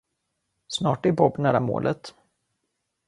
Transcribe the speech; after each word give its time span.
Snart 0.67 1.05
är 1.05 1.11
Bob 1.11 1.39
nära 1.39 1.59
målet. 1.59 2.13